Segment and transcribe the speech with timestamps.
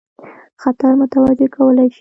[0.61, 1.89] خطر متوجه کولای شي.